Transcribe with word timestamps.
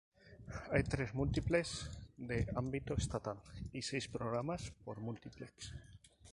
Hay 0.71 0.81
tres 0.81 1.13
múltiplex 1.13 1.91
de 2.17 2.47
ámbito 2.55 2.95
estatal 2.95 3.37
y 3.71 3.83
seis 3.83 4.07
programas 4.07 4.71
por 4.83 4.99
múltiplex. 4.99 5.75